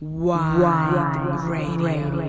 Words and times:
Wide, 0.00 1.48
radio. 1.48 2.28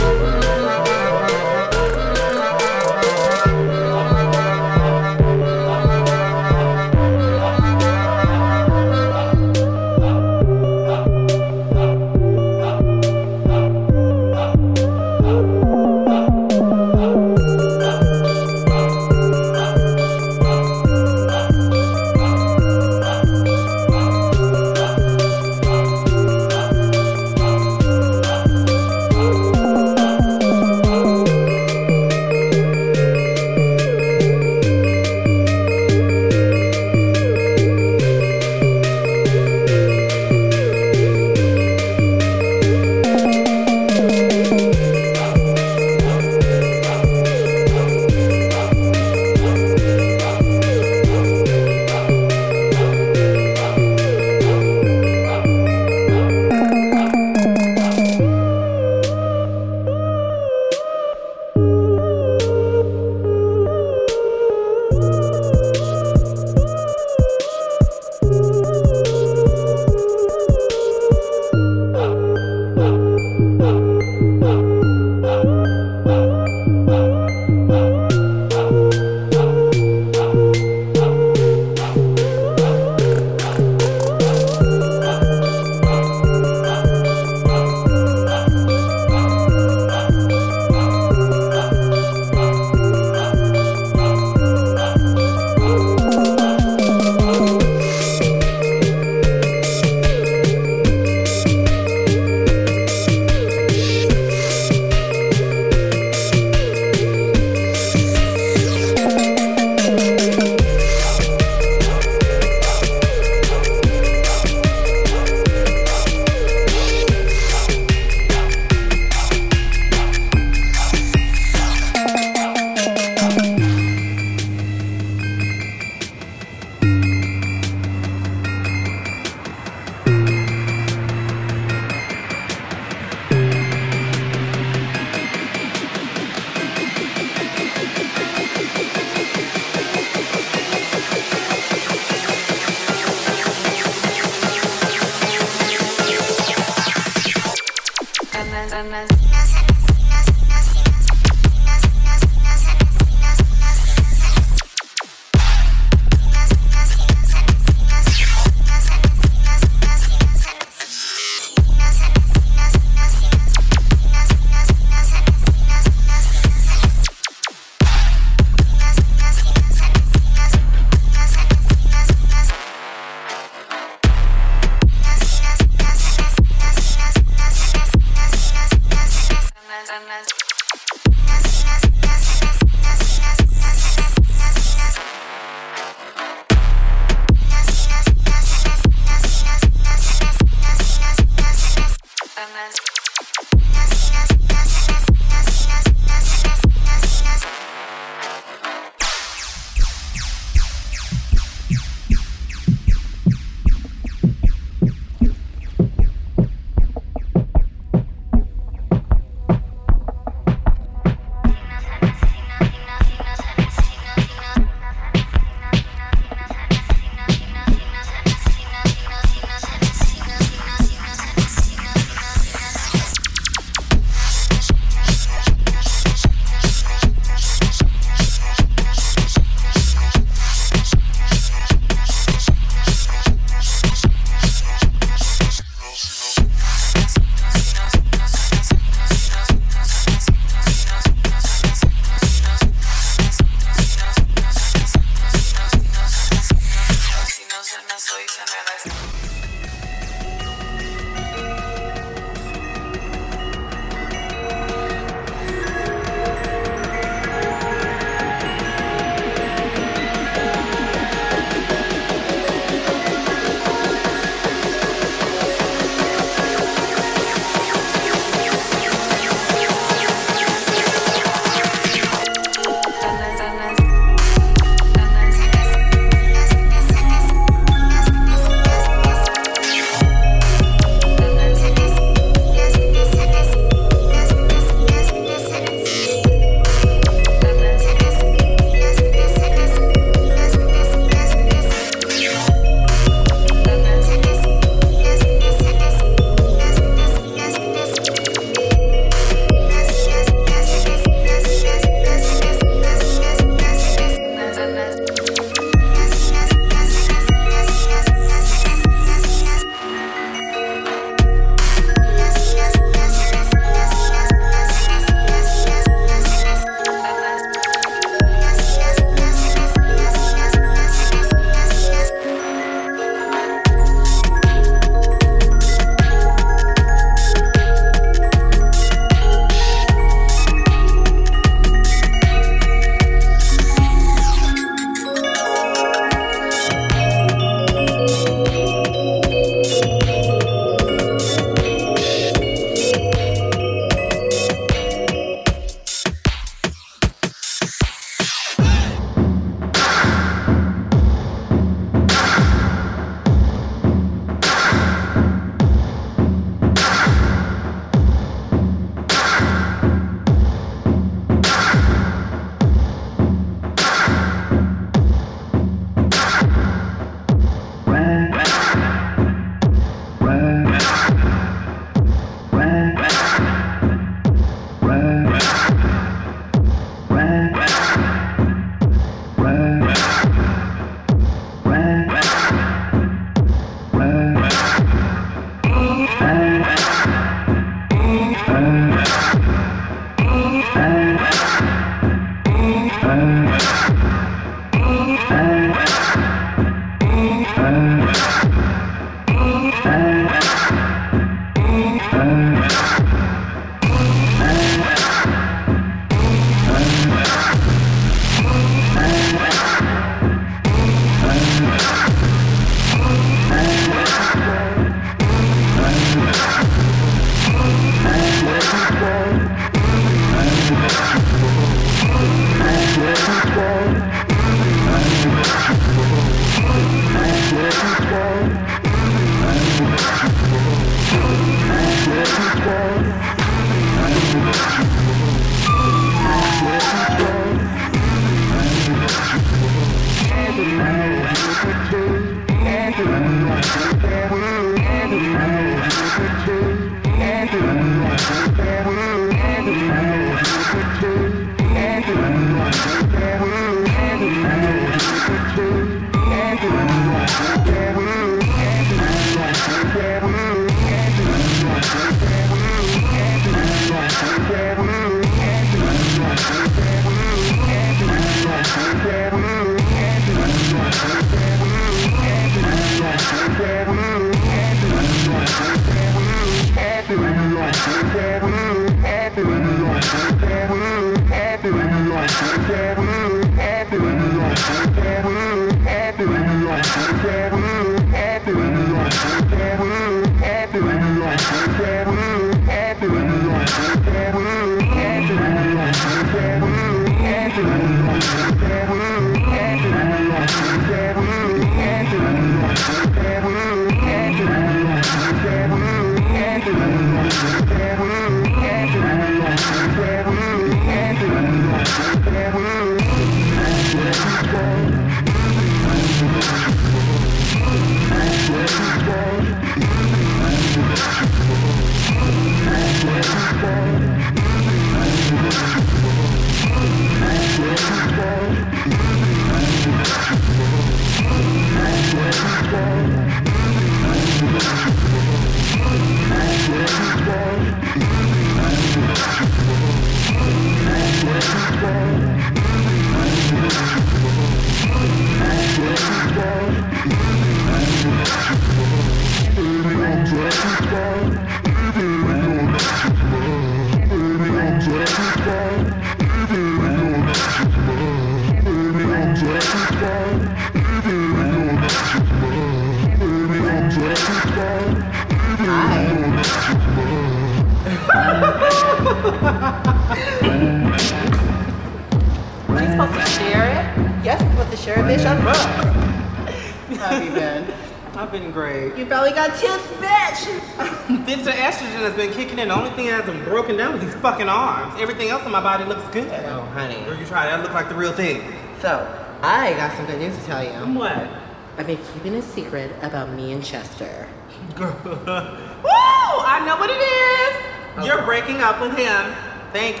Finally 579.10 579.32
got 579.32 579.58
tips, 579.58 579.84
bitch. 579.98 580.60
Bitch, 581.26 581.44
the 581.44 581.50
estrogen 581.50 581.98
has 581.98 582.14
been 582.14 582.32
kicking 582.32 582.60
in. 582.60 582.68
The 582.68 582.74
only 582.74 582.90
thing 582.90 583.06
that 583.06 583.24
hasn't 583.24 583.44
broken 583.44 583.76
down 583.76 583.96
is 583.96 584.04
these 584.04 584.14
fucking 584.22 584.48
arms. 584.48 584.94
Everything 585.00 585.28
else 585.28 585.44
in 585.44 585.50
my 585.50 585.60
body 585.60 585.84
looks 585.84 586.06
good. 586.14 586.28
Oh, 586.46 586.62
honey. 586.72 586.94
Girl, 587.04 587.18
you 587.18 587.26
try 587.26 587.46
that 587.46 587.60
look 587.60 587.74
like 587.74 587.88
the 587.88 587.96
real 587.96 588.12
thing. 588.12 588.40
So, 588.80 589.04
I 589.42 589.72
got 589.74 589.96
some 589.96 590.06
good 590.06 590.20
news 590.20 590.36
to 590.36 590.44
tell 590.44 590.62
you. 590.62 590.70
What? 590.96 591.28
I've 591.76 591.88
been 591.88 591.98
keeping 592.14 592.36
a 592.36 592.42
secret 592.42 592.92
about 593.02 593.30
me 593.30 593.52
and 593.52 593.64
Chester. 593.64 594.28
Girl. 594.76 594.96
Woo! 595.04 595.90
I 595.90 596.62
know 596.64 596.76
what 596.76 596.90
it 596.90 597.02
is. 597.02 598.06
You're 598.06 598.24
breaking 598.24 598.58
up 598.58 598.80
with 598.80 598.96
him. 598.96 599.34
Thank 599.72 600.00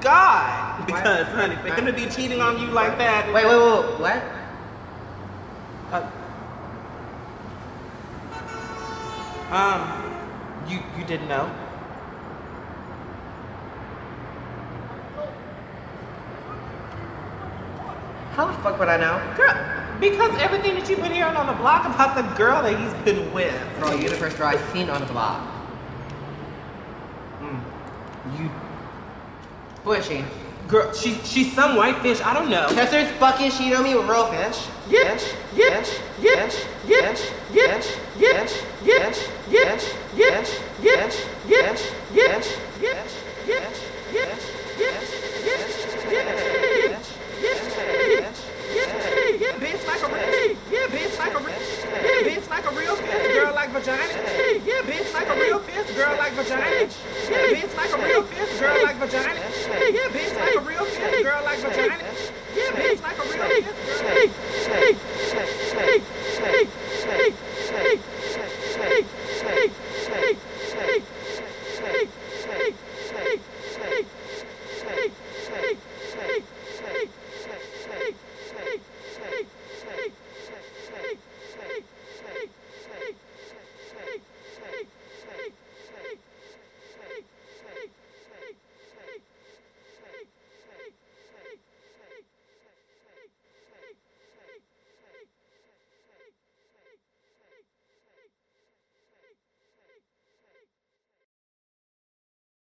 God. 0.00 0.84
Because, 0.84 1.28
honey, 1.28 1.54
for 1.56 1.72
him 1.72 1.86
to 1.86 1.92
be 1.92 2.06
cheating 2.06 2.40
on 2.40 2.58
you 2.58 2.66
like 2.68 2.98
that. 2.98 3.32
Wait, 3.32 3.46
wait, 3.46 3.56
wait, 3.56 4.00
what? 4.00 4.37
Um, 9.50 9.80
you 10.68 10.80
you 10.96 11.04
didn't 11.04 11.28
know? 11.28 11.50
How 18.32 18.46
the 18.46 18.52
fuck 18.62 18.78
would 18.78 18.88
I 18.88 18.96
know? 18.96 19.20
Girl, 19.36 19.54
because 19.98 20.30
everything 20.40 20.74
that 20.76 20.88
you've 20.88 21.00
been 21.00 21.12
hearing 21.12 21.34
on 21.34 21.46
the 21.46 21.54
block 21.54 21.86
about 21.86 22.14
the 22.14 22.22
girl 22.36 22.62
that 22.62 22.78
he's 22.78 22.94
been 23.04 23.32
with. 23.32 23.54
Bro, 23.80 23.96
you're 23.96 24.10
the 24.10 24.16
first 24.16 24.36
girl 24.36 24.46
I've 24.46 24.72
seen 24.72 24.88
on 24.90 25.00
the 25.00 25.12
block. 25.12 25.44
Mm. 27.40 27.60
You, 28.38 28.50
Who 29.82 29.92
is 29.92 30.06
she? 30.06 30.24
Girl, 30.68 30.92
she 30.92 31.14
she's 31.24 31.52
some 31.54 31.76
white 31.76 31.98
fish. 32.02 32.20
I 32.20 32.34
don't 32.34 32.50
know. 32.50 32.68
Chester's 32.68 33.10
fucking 33.18 33.50
cheating 33.52 33.74
on 33.74 33.82
me 33.82 33.94
with 33.94 34.08
real 34.08 34.26
fish. 34.26 34.66
Yes, 34.88 35.34
yes, 35.56 36.00
yes, 36.20 36.20
yes, 36.22 36.64
yes, 36.86 37.30
yes, 37.50 37.96
yes, 38.18 38.62
yes, 38.76 39.02
yes, 39.02 39.18
yes, 39.48 39.94
yes, 40.16 40.54
yes, 40.74 41.14
yes, 41.44 41.46
yes, 41.46 41.88
yes, 42.14 42.56
yes, 42.80 43.16
yes, 43.18 43.48
yes, 43.48 43.68
yeah, 49.40 49.54
bitch 49.58 49.86
like 49.86 50.02
a 50.02 50.08
real, 50.08 50.56
yeah, 50.70 50.86
bitch 50.88 51.18
like 51.18 51.34
a 51.34 51.38
real, 51.38 51.58
yeah, 51.58 52.22
bitch 52.28 52.48
like 52.50 52.64
a 52.64 52.70
real 52.76 52.96
fish, 52.96 53.34
girl 53.34 53.54
like 53.54 53.70
vagina, 53.70 54.02
yeah, 54.66 54.82
bitch 54.82 55.12
like 55.14 55.28
a 55.28 55.34
real 55.34 55.58
fish, 55.60 55.96
girl 55.96 56.16
like 56.18 56.32
vagina, 56.32 56.88
girl 58.58 58.82
like 58.82 58.96
vagina. 58.96 59.40
Hey, 59.40 59.94
yeah, 59.94 60.08
bitch, 60.10 60.34
like 60.36 60.54
a 60.56 60.60
real 60.60 60.84
girl 61.22 61.44
like 61.44 61.58
vagina. 61.58 61.98
Yeah, 62.56 62.70
bitch, 62.72 63.02
like 63.02 63.18
a 63.18 63.22
real 63.22 63.48
girl. 63.62 65.17